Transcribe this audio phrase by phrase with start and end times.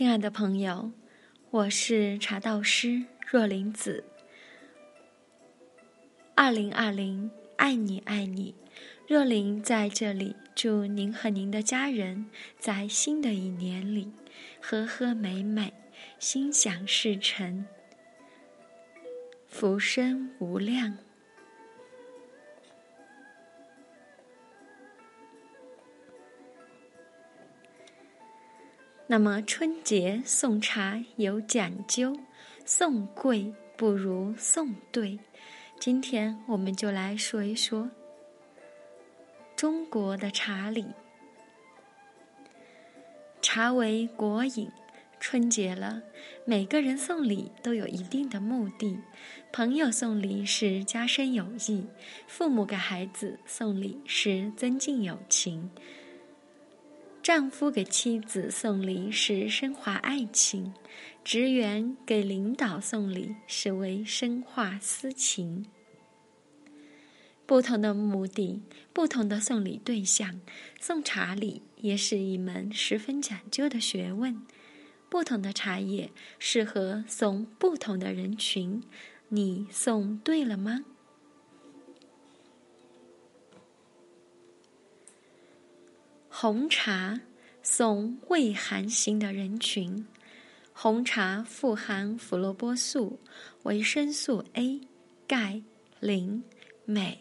[0.00, 0.92] 亲爱的朋友，
[1.50, 4.02] 我是茶道师若林子。
[6.34, 8.54] 二零二零，爱你爱你，
[9.06, 14.10] 若琳在这里祝您和您的家人在新的一年里
[14.58, 15.70] 和和美美，
[16.18, 17.66] 心想事成，
[19.46, 20.96] 福生无量。
[29.10, 32.16] 那么春节送茶有讲究，
[32.64, 35.18] 送贵不如送对。
[35.80, 37.90] 今天我们就来说一说
[39.56, 40.86] 中国的茶礼。
[43.42, 44.70] 茶为国饮，
[45.18, 46.02] 春节了，
[46.44, 49.00] 每个人送礼都有一定的目的。
[49.50, 51.88] 朋友送礼是加深友谊，
[52.28, 55.68] 父母给孩子送礼是增进友情。
[57.22, 60.72] 丈夫给妻子送礼是升华爱情，
[61.22, 65.66] 职员给领导送礼是为深化私情。
[67.44, 68.62] 不同的目的，
[68.94, 70.40] 不同的送礼对象，
[70.80, 74.40] 送茶礼也是一门十分讲究的学问。
[75.10, 78.82] 不同的茶叶适合送不同的人群，
[79.28, 80.84] 你送对了吗？
[86.42, 87.20] 红茶
[87.62, 90.06] 送胃寒型的人群。
[90.72, 93.20] 红茶富含胡萝卜素、
[93.64, 94.80] 维生素 A、
[95.28, 95.60] 钙、
[96.00, 96.42] 磷、
[96.86, 97.18] 镁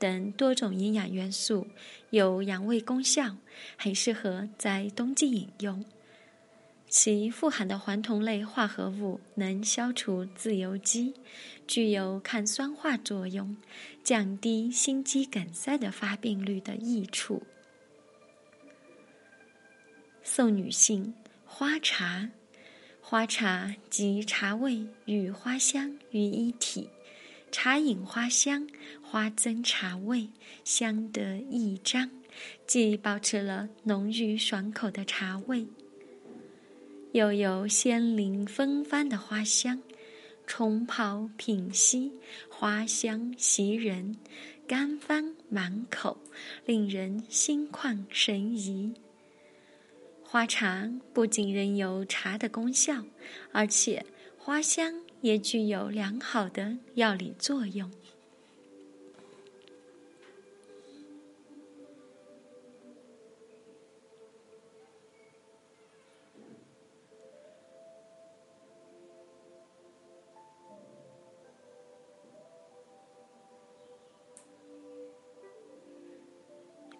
[0.00, 1.68] 等多种营养元素，
[2.10, 3.36] 有养胃功效，
[3.76, 5.84] 很适合在冬季饮用。
[6.88, 11.14] 其富含的黄酮类化合物能消除自由基，
[11.68, 13.56] 具有抗酸化作用，
[14.02, 17.44] 降低心肌梗塞的发病率的益处。
[20.28, 22.28] 送女性花茶，
[23.00, 26.90] 花茶集茶味与花香于一体，
[27.52, 28.66] 茶饮花香，
[29.00, 30.28] 花增茶味，
[30.64, 32.10] 相得益彰，
[32.66, 35.68] 既保持了浓郁爽口的茶味，
[37.12, 39.80] 又有鲜灵芬芳的花香，
[40.44, 42.12] 冲泡品析，
[42.50, 44.16] 花香袭人，
[44.66, 46.18] 甘芳满口，
[46.64, 48.92] 令人心旷神怡。
[50.36, 53.02] 花茶不仅仍有茶的功效，
[53.52, 54.04] 而且
[54.36, 57.90] 花香也具有良好的药理作用。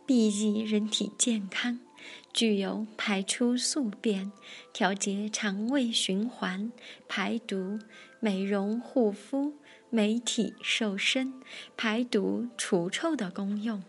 [0.07, 1.86] 裨益人体健康。
[2.33, 4.33] 具有排出宿便、
[4.73, 6.71] 调节肠胃循环、
[7.09, 7.79] 排毒、
[8.21, 9.55] 美容护肤、
[9.91, 11.41] 美体瘦身、
[11.77, 13.83] 排毒除臭的功用。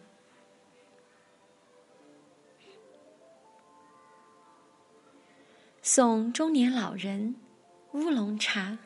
[5.82, 7.36] 送中年老人
[7.94, 8.78] 乌龙茶。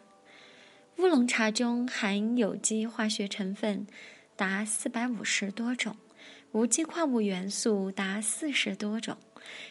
[0.98, 3.88] 乌龙茶中含有机化学成分
[4.36, 5.96] 达四百五十多种。
[6.54, 9.18] 无机矿物元素达四十多种，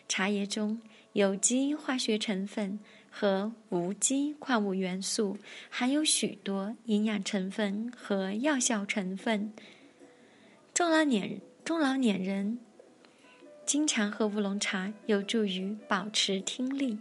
[0.08, 0.80] 茶叶中
[1.12, 2.80] 有机化学成分
[3.10, 5.36] 和无机矿物元素
[5.68, 9.52] 含有许多营养成分和药效成分。
[10.72, 12.58] 中老年中老年人
[13.66, 16.98] 经常喝乌龙茶，有助于保持听力。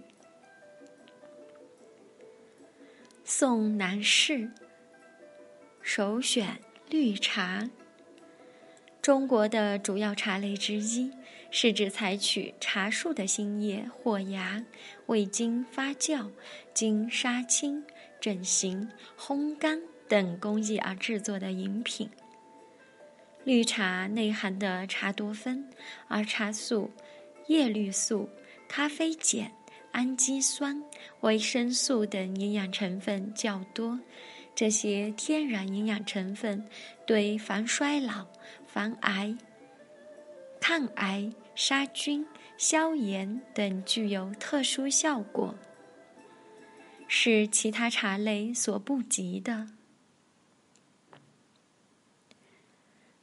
[3.23, 4.51] 送男士
[5.81, 6.59] 首选
[6.89, 7.69] 绿茶。
[9.01, 11.09] 中国的主要茶类之一，
[11.49, 14.63] 是指采取茶树的新叶或芽，
[15.07, 16.29] 未经发酵、
[16.73, 17.83] 经杀青、
[18.19, 22.09] 整形、烘干等工艺而制作的饮品。
[23.45, 25.65] 绿茶内含的茶多酚、
[26.09, 26.91] 儿茶素、
[27.47, 28.29] 叶绿素、
[28.67, 29.49] 咖啡碱、
[29.93, 30.83] 氨基酸、
[31.21, 33.97] 维生素等营养成分较多。
[34.53, 36.67] 这些天然营养成分
[37.07, 38.27] 对防衰老。
[38.71, 39.35] 防癌、
[40.61, 42.25] 抗癌、杀菌、
[42.55, 45.55] 消炎等具有特殊效果，
[47.07, 49.69] 是其他茶类所不及的。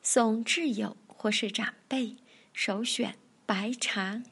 [0.02, 2.16] 送挚友或是长辈，
[2.52, 3.14] 首选
[3.46, 4.22] 白茶。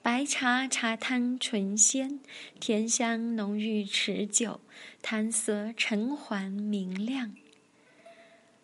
[0.00, 2.20] 白茶茶汤醇鲜，
[2.60, 4.60] 甜香浓郁持久，
[5.02, 7.34] 汤色橙黄明亮。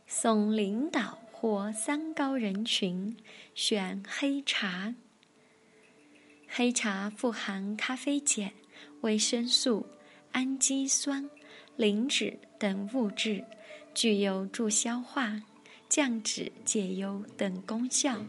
[0.06, 1.21] 送领导。
[1.42, 3.16] 或三高人群
[3.52, 4.94] 选黑茶。
[6.46, 8.52] 黑茶富含咖啡碱、
[9.00, 9.84] 维生素、
[10.30, 11.28] 氨基酸、
[11.74, 13.44] 磷脂等物质，
[13.92, 15.42] 具有助消化、
[15.88, 18.24] 降脂解忧等功效。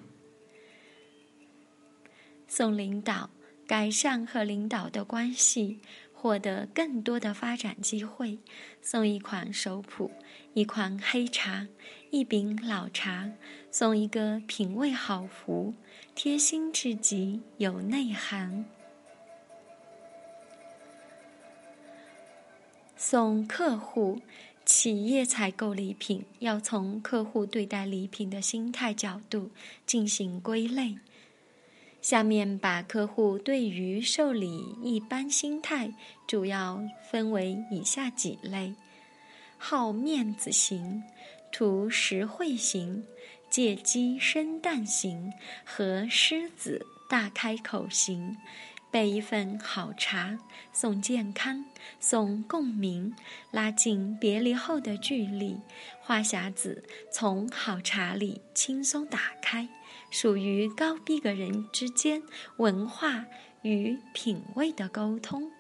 [2.47, 3.29] 送领导，
[3.67, 5.79] 改善和领导的关系。
[6.23, 8.39] 获得更多的发展机会，
[8.81, 10.09] 送一款手谱，
[10.53, 11.67] 一款黑茶，
[12.11, 13.29] 一饼老茶，
[13.69, 15.73] 送一个品味好福，
[16.15, 18.63] 贴心至极，有内涵。
[22.95, 24.21] 送客户，
[24.63, 29.51] 企业采购礼品要从客户对待礼品的心态角度
[29.85, 30.95] 进行归类。
[32.03, 35.89] 下面把客户对于受礼一般心态
[36.27, 38.75] 主要分为以下几类：
[39.57, 41.01] 好面子型、
[41.49, 43.05] 图实惠型、
[43.49, 45.31] 借机生蛋型
[45.63, 48.35] 和狮子大开口型。
[48.91, 50.37] 备一份好茶，
[50.71, 51.65] 送健康，
[51.99, 53.15] 送共鸣，
[53.49, 55.57] 拉近别离后的距离。
[56.01, 59.67] 话匣子从好茶里轻松打开，
[60.13, 62.21] 属于高逼格人之间
[62.57, 63.25] 文化
[63.63, 65.51] 与品味的沟通。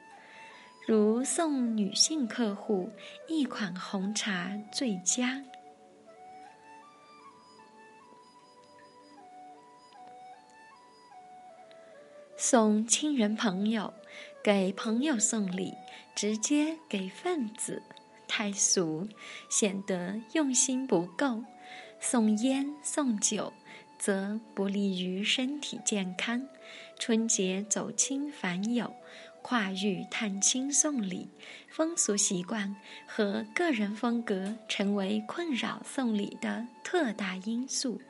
[0.85, 2.91] 如送女性客户
[3.27, 5.43] 一款红茶最佳。
[12.37, 13.91] 送亲人朋友，
[14.43, 15.73] 给朋友送礼，
[16.15, 17.81] 直接给份子，
[18.27, 19.09] 太俗，
[19.49, 21.43] 显得用心不够。
[21.99, 23.53] 送烟送酒，
[24.03, 26.45] 则不利于身体健康。
[26.99, 28.93] 春节走亲访友，
[29.41, 31.29] 跨域探亲送礼，
[31.69, 32.75] 风俗习惯
[33.07, 38.01] 和个人风格成为困扰送礼的特大因素。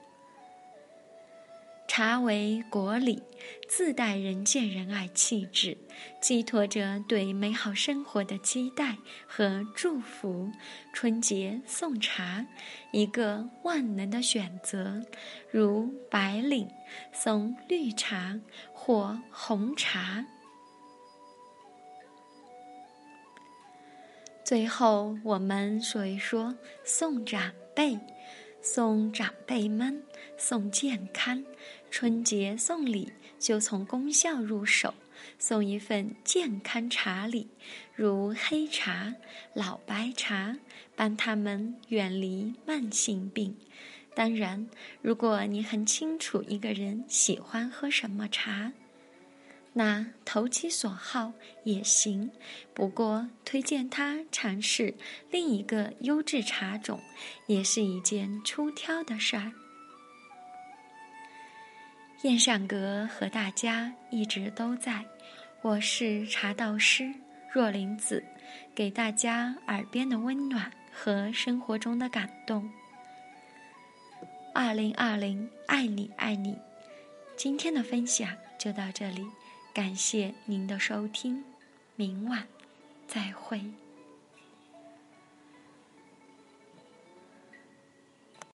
[1.96, 3.22] 茶为国礼，
[3.68, 5.78] 自带人见人爱气质，
[6.20, 8.98] 寄托着对美好生活的期待
[9.28, 10.50] 和祝福。
[10.92, 12.48] 春节送茶，
[12.92, 15.04] 一个万能的选择，
[15.52, 16.68] 如白领
[17.12, 18.40] 送绿茶
[18.74, 20.26] 或红茶。
[24.44, 28.00] 最后，我们说一说送长辈。
[28.66, 30.02] 送长辈们，
[30.38, 31.44] 送健康。
[31.94, 34.96] 春节送礼就从功效入手，
[35.38, 37.48] 送一份健康茶礼，
[37.94, 39.14] 如黑茶、
[39.54, 40.58] 老白茶，
[40.96, 43.56] 帮他们远离慢性病。
[44.16, 44.68] 当然，
[45.04, 48.74] 如果你很清楚一个人喜欢喝什么茶。
[49.74, 51.32] 那投其所好
[51.64, 52.32] 也行，
[52.74, 54.96] 不过推荐他尝试
[55.30, 57.00] 另一个优质茶种，
[57.46, 59.52] 也是一件出挑的事儿。
[62.24, 65.04] 燕善阁和大家一直都在，
[65.62, 67.14] 我是茶道师
[67.52, 68.24] 若林子，
[68.74, 72.72] 给大家耳边的温暖和生活中的感动。
[74.54, 76.58] 二零二零，爱你爱你，
[77.36, 79.26] 今天的分享就到这里。
[79.74, 81.44] 感谢您的收听，
[81.98, 82.48] 明晚
[83.06, 83.62] 再会。